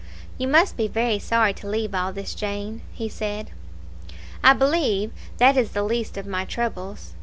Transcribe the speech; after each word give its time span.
"You 0.39 0.47
must 0.47 0.77
be 0.77 0.87
very 0.87 1.19
sorry 1.19 1.53
to 1.53 1.67
leave 1.67 1.93
all 1.93 2.11
this 2.11 2.33
Jane," 2.33 2.81
he 2.91 3.07
said. 3.07 3.51
"I 4.43 4.53
believe 4.53 5.11
that 5.37 5.55
is 5.55 5.73
the 5.73 5.83
least 5.83 6.17
of 6.17 6.25
my 6.25 6.43
troubles. 6.43 7.13